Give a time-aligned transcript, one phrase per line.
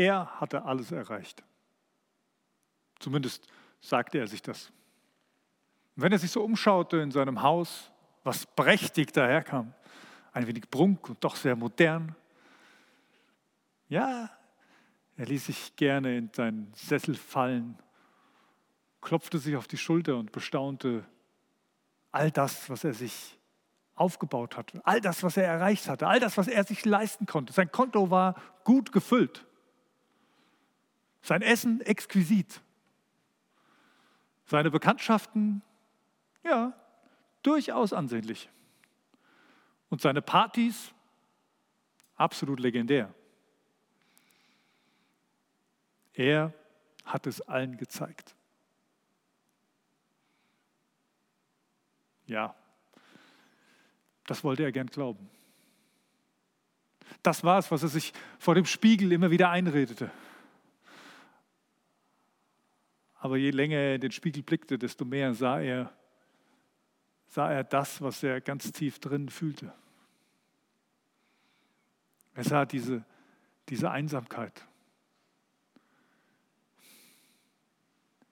[0.00, 1.42] Er hatte alles erreicht.
[3.00, 3.46] Zumindest
[3.82, 4.72] sagte er sich das.
[5.94, 7.92] Und wenn er sich so umschaute in seinem Haus,
[8.24, 9.74] was prächtig daherkam,
[10.32, 12.16] ein wenig prunk und doch sehr modern,
[13.90, 14.30] ja,
[15.18, 17.78] er ließ sich gerne in seinen Sessel fallen,
[19.02, 21.04] klopfte sich auf die Schulter und bestaunte
[22.10, 23.38] all das, was er sich
[23.96, 27.52] aufgebaut hatte, all das, was er erreicht hatte, all das, was er sich leisten konnte.
[27.52, 29.44] Sein Konto war gut gefüllt,
[31.22, 32.60] sein Essen exquisit,
[34.46, 35.62] seine Bekanntschaften,
[36.42, 36.72] ja,
[37.42, 38.48] durchaus ansehnlich
[39.88, 40.92] und seine Partys
[42.16, 43.14] absolut legendär.
[46.14, 46.52] Er
[47.04, 48.34] hat es allen gezeigt.
[52.26, 52.54] Ja,
[54.26, 55.28] das wollte er gern glauben.
[57.22, 60.10] Das war es, was er sich vor dem Spiegel immer wieder einredete.
[63.30, 65.92] Aber je länger er in den Spiegel blickte, desto mehr sah er,
[67.28, 69.72] sah er das, was er ganz tief drin fühlte.
[72.34, 73.04] Er sah diese,
[73.68, 74.66] diese Einsamkeit.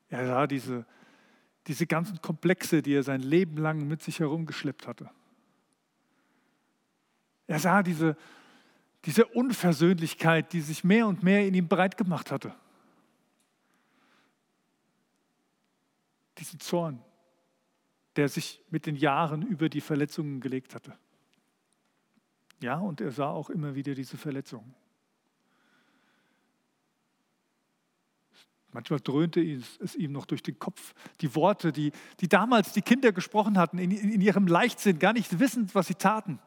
[0.09, 0.85] Er sah diese,
[1.69, 5.09] diese ganzen Komplexe, die er sein Leben lang mit sich herumgeschleppt hatte.
[7.47, 8.17] Er sah diese,
[9.05, 12.53] diese Unversöhnlichkeit, die sich mehr und mehr in ihm breit gemacht hatte.
[16.39, 17.03] Diesen Zorn,
[18.17, 20.97] der sich mit den Jahren über die Verletzungen gelegt hatte.
[22.61, 24.75] Ja, und er sah auch immer wieder diese Verletzungen.
[28.73, 30.95] Manchmal dröhnte es ihm noch durch den Kopf.
[31.21, 35.39] Die Worte, die, die damals die Kinder gesprochen hatten, in, in ihrem Leichtsinn, gar nicht
[35.39, 36.39] wissend, was sie taten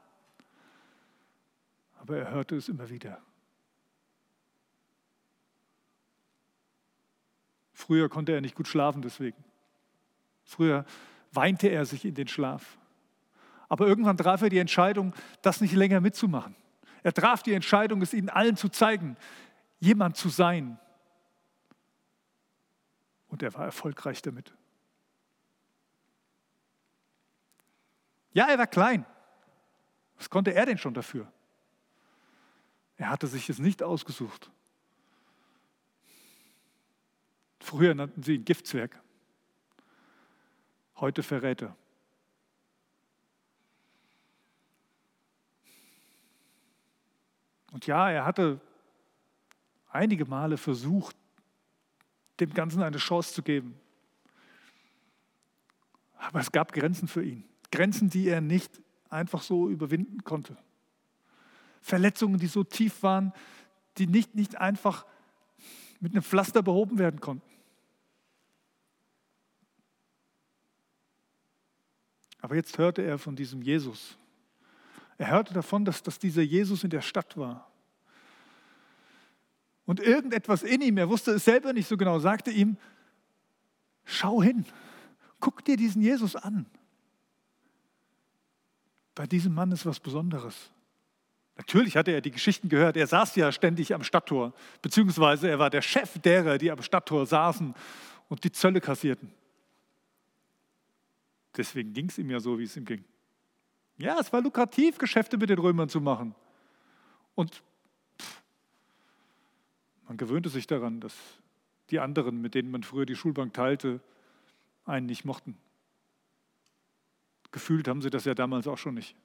[2.01, 3.22] aber er hörte es immer wieder.
[7.74, 9.41] Früher konnte er nicht gut schlafen deswegen.
[10.51, 10.84] Früher
[11.31, 12.78] weinte er sich in den Schlaf.
[13.69, 16.57] Aber irgendwann traf er die Entscheidung, das nicht länger mitzumachen.
[17.03, 19.16] Er traf die Entscheidung, es ihnen allen zu zeigen,
[19.79, 20.78] jemand zu sein.
[23.29, 24.53] Und er war erfolgreich damit.
[28.33, 29.06] Ja, er war klein.
[30.18, 31.31] Was konnte er denn schon dafür?
[32.97, 34.51] Er hatte sich es nicht ausgesucht.
[37.62, 39.01] Früher nannten sie ihn Giftzwerg,
[41.01, 41.75] heute Verräter.
[47.72, 48.62] Und ja, er hatte
[49.89, 51.16] einige Male versucht,
[52.39, 53.79] dem Ganzen eine Chance zu geben.
[56.17, 57.44] Aber es gab Grenzen für ihn.
[57.72, 60.57] Grenzen, die er nicht einfach so überwinden konnte.
[61.81, 63.33] Verletzungen, die so tief waren,
[63.97, 65.06] die nicht, nicht einfach
[66.00, 67.50] mit einem Pflaster behoben werden konnten.
[72.41, 74.18] Aber jetzt hörte er von diesem Jesus.
[75.18, 77.72] Er hörte davon, dass, dass dieser Jesus in der Stadt war.
[79.85, 82.78] Und irgendetwas in ihm, er wusste es selber nicht so genau, sagte ihm,
[84.03, 84.66] schau hin,
[85.40, 86.66] guck dir diesen Jesus an.
[89.13, 90.72] Bei diesem Mann ist was Besonderes.
[91.57, 92.97] Natürlich hatte er die Geschichten gehört.
[92.97, 97.25] Er saß ja ständig am Stadttor, beziehungsweise er war der Chef derer, die am Stadttor
[97.25, 97.75] saßen
[98.30, 99.31] und die Zölle kassierten.
[101.57, 103.03] Deswegen ging es ihm ja so, wie es ihm ging.
[103.97, 106.34] Ja, es war lukrativ, Geschäfte mit den Römern zu machen.
[107.35, 107.62] Und
[108.19, 108.41] pff,
[110.07, 111.16] man gewöhnte sich daran, dass
[111.89, 114.00] die anderen, mit denen man früher die Schulbank teilte,
[114.86, 115.57] einen nicht mochten.
[117.51, 119.15] Gefühlt haben sie das ja damals auch schon nicht.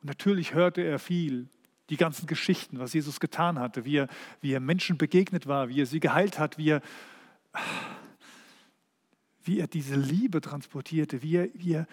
[0.00, 1.48] Und natürlich hörte er viel,
[1.90, 4.08] die ganzen Geschichten, was Jesus getan hatte, wie er,
[4.40, 6.82] wie er Menschen begegnet war, wie er sie geheilt hat, wie er,
[9.44, 11.86] wie er diese Liebe transportierte, wie er, wie er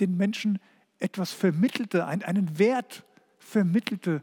[0.00, 0.58] den Menschen
[0.98, 3.04] etwas vermittelte, einen Wert
[3.38, 4.22] vermittelte.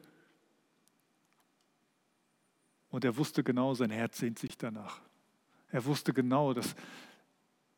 [2.90, 5.02] Und er wusste genau, sein Herz sehnt sich danach.
[5.72, 6.76] Er wusste genau, dass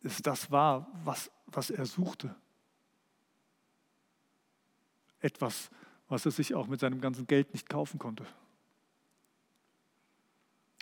[0.04, 2.36] es das war, was, was er suchte
[5.20, 5.70] etwas,
[6.08, 8.26] was er sich auch mit seinem ganzen Geld nicht kaufen konnte.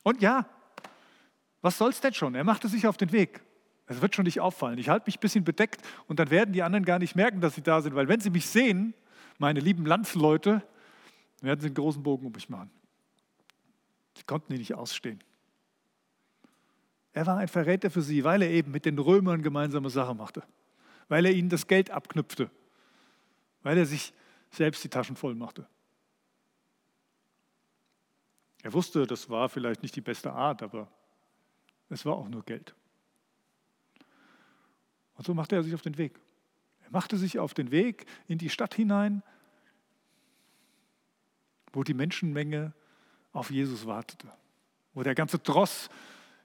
[0.03, 0.47] Und ja,
[1.61, 2.35] was soll's denn schon?
[2.35, 3.41] Er machte sich auf den Weg.
[3.87, 4.79] Es wird schon nicht auffallen.
[4.79, 7.55] Ich halte mich ein bisschen bedeckt und dann werden die anderen gar nicht merken, dass
[7.55, 8.93] sie da sind, weil wenn sie mich sehen,
[9.37, 10.63] meine lieben Landsleute,
[11.41, 12.71] werden sie einen großen Bogen um mich machen.
[14.17, 15.19] Sie konnten ihn nicht ausstehen.
[17.13, 20.43] Er war ein Verräter für sie, weil er eben mit den Römern gemeinsame Sache machte,
[21.07, 22.49] weil er ihnen das Geld abknüpfte,
[23.61, 24.13] weil er sich
[24.49, 25.67] selbst die Taschen voll machte.
[28.63, 30.87] Er wusste, das war vielleicht nicht die beste Art, aber
[31.89, 32.73] es war auch nur Geld.
[35.17, 36.19] Und so machte er sich auf den Weg.
[36.83, 39.23] Er machte sich auf den Weg in die Stadt hinein,
[41.73, 42.73] wo die Menschenmenge
[43.33, 44.27] auf Jesus wartete,
[44.93, 45.89] wo der ganze Tross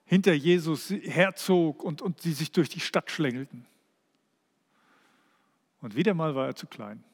[0.05, 3.65] hinter Jesus herzog und, und sie sich durch die Stadt schlängelten.
[5.81, 7.05] Und wieder mal war er zu klein.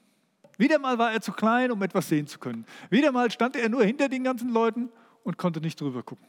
[0.56, 2.64] Wieder mal war er zu klein, um etwas sehen zu können.
[2.88, 4.90] Wieder mal stand er nur hinter den ganzen Leuten
[5.22, 6.26] und konnte nicht drüber gucken.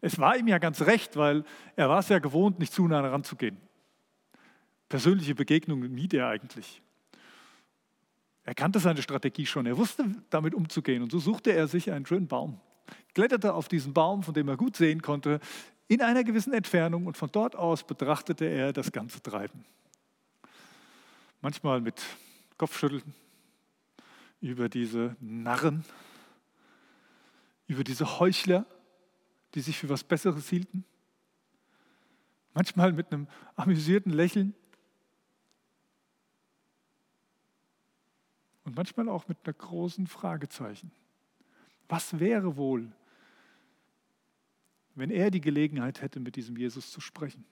[0.00, 1.44] Es war ihm ja ganz recht, weil
[1.74, 3.56] er war es ja gewohnt, nicht zu nah heranzugehen.
[4.88, 6.80] Persönliche Begegnungen mied er eigentlich.
[8.44, 12.06] Er kannte seine Strategie schon, er wusste damit umzugehen und so suchte er sich einen
[12.06, 12.58] schönen Baum,
[13.12, 15.40] kletterte auf diesen Baum, von dem er gut sehen konnte,
[15.86, 19.66] in einer gewissen Entfernung und von dort aus betrachtete er das ganze Treiben.
[21.42, 22.02] Manchmal mit
[22.56, 23.14] Kopfschütteln
[24.40, 25.84] über diese Narren,
[27.66, 28.66] über diese Heuchler,
[29.54, 30.84] die sich für was Besseres hielten.
[32.54, 34.54] Manchmal mit einem amüsierten Lächeln
[38.68, 40.92] und manchmal auch mit einer großen Fragezeichen.
[41.88, 42.92] Was wäre wohl,
[44.94, 47.44] wenn er die Gelegenheit hätte, mit diesem Jesus zu sprechen?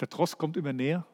[0.00, 1.06] Der Tross kommt immer näher.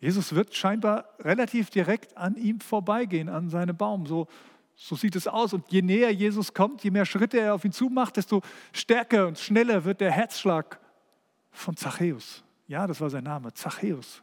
[0.00, 4.06] Jesus wird scheinbar relativ direkt an ihm vorbeigehen, an seinem Baum.
[4.06, 4.26] So,
[4.74, 5.52] so sieht es aus.
[5.52, 8.42] Und je näher Jesus kommt, je mehr Schritte er auf ihn zumacht, desto
[8.72, 10.80] stärker und schneller wird der Herzschlag
[11.52, 12.42] von Zachäus.
[12.66, 14.22] Ja, das war sein Name, Zachäus.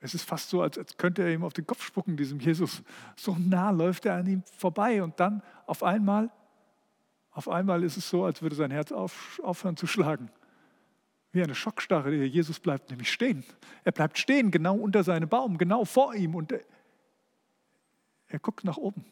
[0.00, 2.82] Es ist fast so, als, könnte er ihm auf den Kopf spucken, diesem Jesus.
[3.16, 6.30] So nah läuft er an ihm vorbei und dann auf einmal,
[7.32, 10.30] auf einmal ist es so, als würde sein Herz auf, aufhören zu schlagen.
[11.32, 12.14] Wie eine Schockstarre.
[12.24, 13.44] Jesus bleibt nämlich stehen.
[13.84, 16.62] Er bleibt stehen, genau unter seinem Baum, genau vor ihm und er,
[18.28, 19.04] er guckt nach oben.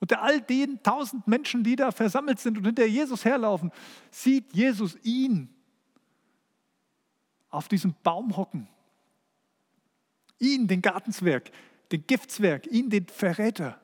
[0.00, 3.70] Unter all den tausend Menschen, die da versammelt sind und hinter Jesus herlaufen,
[4.10, 5.48] sieht Jesus ihn
[7.48, 8.68] auf diesem Baum hocken
[10.44, 11.50] Ihn, den Gartenzwerg,
[11.90, 13.80] den Giftswerk, ihn, den Verräter.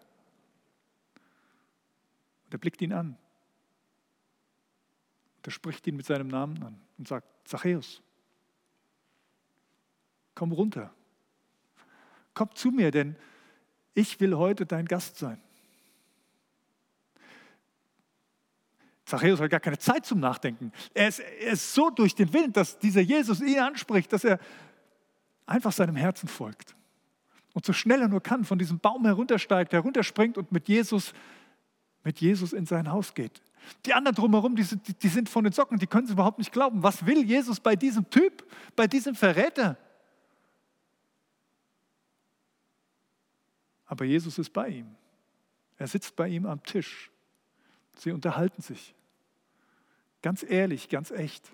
[2.44, 3.16] Und er blickt ihn an.
[5.36, 8.02] Und er spricht ihn mit seinem Namen an und sagt, Zachäus,
[10.34, 10.92] komm runter.
[12.34, 13.16] Komm zu mir, denn
[13.94, 15.40] ich will heute dein Gast sein.
[19.04, 20.72] Zachäus hat gar keine Zeit zum Nachdenken.
[20.94, 24.38] Er ist, er ist so durch den Wind, dass dieser Jesus ihn anspricht, dass er
[25.50, 26.74] einfach seinem Herzen folgt
[27.52, 31.12] und so schnell er nur kann von diesem Baum heruntersteigt, herunterspringt und mit Jesus,
[32.04, 33.42] mit Jesus in sein Haus geht.
[33.84, 36.52] Die anderen drumherum, die sind, die sind von den Socken, die können es überhaupt nicht
[36.52, 36.82] glauben.
[36.82, 38.44] Was will Jesus bei diesem Typ,
[38.76, 39.76] bei diesem Verräter?
[43.84, 44.94] Aber Jesus ist bei ihm.
[45.76, 47.10] Er sitzt bei ihm am Tisch.
[47.96, 48.94] Sie unterhalten sich.
[50.22, 51.50] Ganz ehrlich, ganz echt.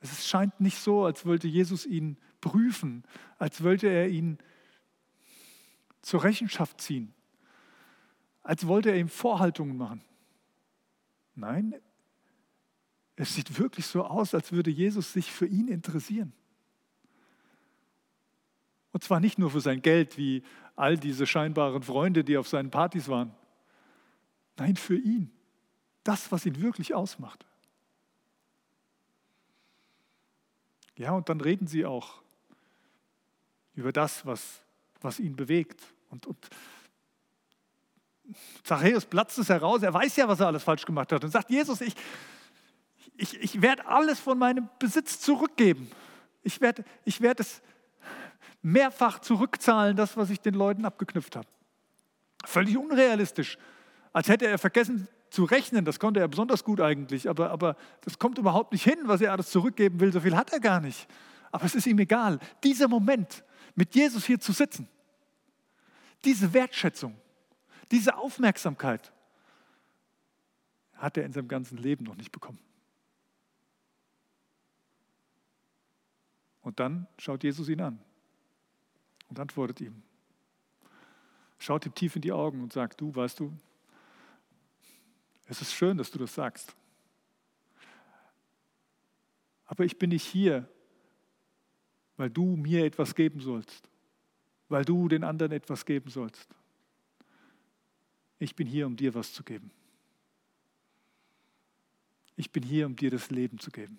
[0.00, 3.04] Es scheint nicht so, als wollte Jesus ihn prüfen,
[3.38, 4.36] als wollte er ihn
[6.02, 7.14] zur Rechenschaft ziehen,
[8.42, 10.02] als wollte er ihm Vorhaltungen machen.
[11.34, 11.74] Nein,
[13.16, 16.34] es sieht wirklich so aus, als würde Jesus sich für ihn interessieren.
[18.90, 20.42] Und zwar nicht nur für sein Geld, wie
[20.76, 23.34] all diese scheinbaren Freunde, die auf seinen Partys waren.
[24.58, 25.30] Nein, für ihn.
[26.04, 27.46] Das, was ihn wirklich ausmacht.
[30.96, 32.22] Ja, und dann reden sie auch
[33.74, 34.60] über das, was,
[35.00, 35.80] was ihn bewegt.
[36.10, 36.48] Und, und
[38.62, 41.50] Zachäus platzt es heraus, er weiß ja, was er alles falsch gemacht hat und sagt,
[41.50, 41.94] Jesus, ich,
[43.16, 45.90] ich, ich werde alles von meinem Besitz zurückgeben.
[46.42, 47.62] Ich werde ich werd es
[48.62, 51.48] mehrfach zurückzahlen, das, was ich den Leuten abgeknüpft habe.
[52.44, 53.58] Völlig unrealistisch.
[54.12, 58.18] Als hätte er vergessen zu rechnen, das konnte er besonders gut eigentlich, aber, aber das
[58.18, 60.12] kommt überhaupt nicht hin, was er alles zurückgeben will.
[60.12, 61.08] So viel hat er gar nicht.
[61.50, 62.38] Aber es ist ihm egal.
[62.62, 64.88] Dieser Moment, mit Jesus hier zu sitzen.
[66.24, 67.16] Diese Wertschätzung,
[67.90, 69.12] diese Aufmerksamkeit
[70.94, 72.60] hat er in seinem ganzen Leben noch nicht bekommen.
[76.62, 77.98] Und dann schaut Jesus ihn an
[79.28, 80.02] und antwortet ihm.
[81.58, 83.52] Schaut ihm tief in die Augen und sagt, du, weißt du,
[85.46, 86.74] es ist schön, dass du das sagst.
[89.66, 90.68] Aber ich bin nicht hier,
[92.22, 93.90] weil du mir etwas geben sollst,
[94.68, 96.48] weil du den anderen etwas geben sollst.
[98.38, 99.72] Ich bin hier, um dir was zu geben.
[102.36, 103.98] Ich bin hier, um dir das Leben zu geben.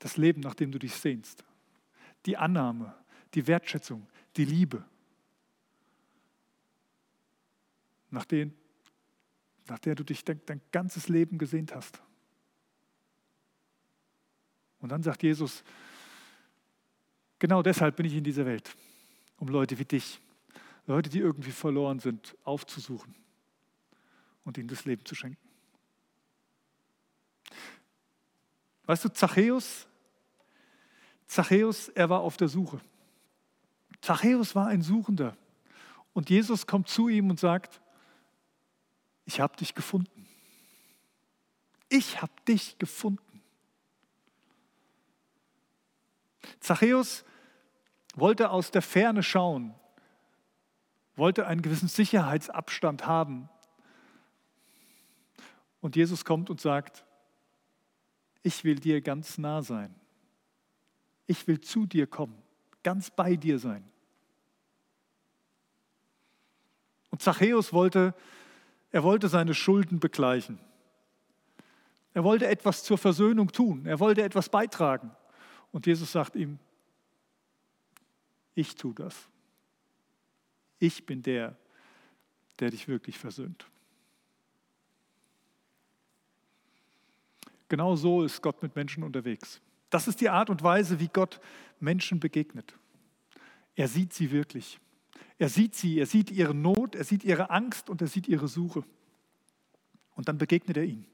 [0.00, 1.42] Das Leben, nach dem du dich sehnst.
[2.26, 2.94] die Annahme,
[3.32, 4.84] die Wertschätzung, die Liebe,
[8.10, 8.52] nach, den,
[9.66, 12.02] nach der du dich dein, dein ganzes Leben gesehnt hast.
[14.80, 15.64] Und dann sagt Jesus,
[17.44, 18.74] genau deshalb bin ich in dieser Welt,
[19.36, 20.18] um Leute wie dich,
[20.86, 23.14] Leute, die irgendwie verloren sind, aufzusuchen
[24.44, 25.36] und ihnen das Leben zu schenken.
[28.86, 29.86] Weißt du, Zachäus,
[31.26, 32.80] Zachäus, er war auf der Suche.
[34.00, 35.36] Zachäus war ein Suchender.
[36.14, 37.78] Und Jesus kommt zu ihm und sagt,
[39.26, 40.26] ich habe dich gefunden.
[41.90, 43.42] Ich habe dich gefunden.
[46.58, 47.22] Zachäus
[48.14, 49.74] wollte aus der Ferne schauen,
[51.16, 53.48] wollte einen gewissen Sicherheitsabstand haben.
[55.80, 57.04] Und Jesus kommt und sagt,
[58.42, 59.94] ich will dir ganz nah sein.
[61.26, 62.36] Ich will zu dir kommen,
[62.82, 63.84] ganz bei dir sein.
[67.10, 68.14] Und Zachäus wollte,
[68.90, 70.58] er wollte seine Schulden begleichen.
[72.12, 73.86] Er wollte etwas zur Versöhnung tun.
[73.86, 75.10] Er wollte etwas beitragen.
[75.72, 76.58] Und Jesus sagt ihm,
[78.54, 79.28] ich tue das.
[80.78, 81.56] Ich bin der,
[82.60, 83.66] der dich wirklich versöhnt.
[87.68, 89.60] Genau so ist Gott mit Menschen unterwegs.
[89.90, 91.40] Das ist die Art und Weise, wie Gott
[91.80, 92.74] Menschen begegnet.
[93.74, 94.78] Er sieht sie wirklich.
[95.38, 98.48] Er sieht sie, er sieht ihre Not, er sieht ihre Angst und er sieht ihre
[98.48, 98.84] Suche.
[100.14, 101.06] Und dann begegnet er ihnen.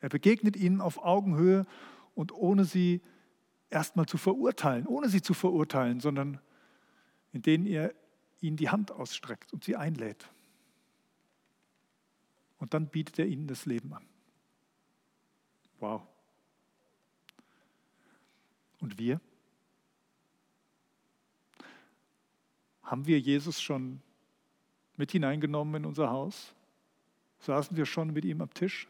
[0.00, 1.66] Er begegnet ihnen auf Augenhöhe
[2.14, 3.02] und ohne sie
[3.68, 6.40] erstmal zu verurteilen, ohne sie zu verurteilen, sondern
[7.32, 7.94] indem er
[8.40, 10.28] ihnen die Hand ausstreckt und sie einlädt.
[12.58, 14.06] Und dann bietet er ihnen das Leben an.
[15.78, 16.02] Wow.
[18.80, 19.20] Und wir?
[22.82, 24.02] Haben wir Jesus schon
[24.96, 26.54] mit hineingenommen in unser Haus?
[27.40, 28.88] Saßen wir schon mit ihm am Tisch?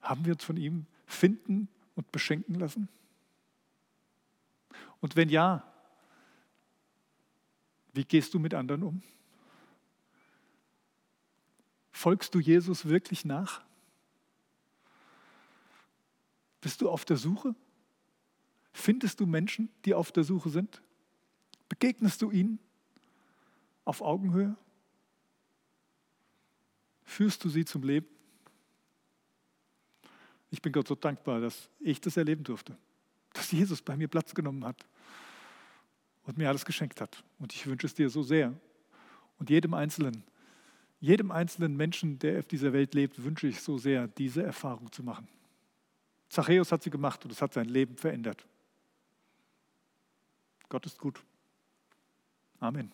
[0.00, 2.88] Haben wir uns von ihm finden und beschenken lassen?
[5.00, 5.70] Und wenn ja,
[7.96, 9.02] wie gehst du mit anderen um?
[11.90, 13.62] Folgst du Jesus wirklich nach?
[16.60, 17.54] Bist du auf der Suche?
[18.72, 20.82] Findest du Menschen, die auf der Suche sind?
[21.68, 22.58] Begegnest du ihnen
[23.86, 24.54] auf Augenhöhe?
[27.04, 28.06] Führst du sie zum Leben?
[30.50, 32.76] Ich bin Gott so dankbar, dass ich das erleben durfte,
[33.32, 34.84] dass Jesus bei mir Platz genommen hat
[36.26, 37.24] und mir alles geschenkt hat.
[37.38, 38.52] Und ich wünsche es dir so sehr.
[39.38, 40.24] Und jedem Einzelnen,
[41.00, 45.02] jedem einzelnen Menschen, der auf dieser Welt lebt, wünsche ich so sehr, diese Erfahrung zu
[45.02, 45.28] machen.
[46.28, 48.44] Zachäus hat sie gemacht und es hat sein Leben verändert.
[50.68, 51.22] Gott ist gut.
[52.58, 52.92] Amen.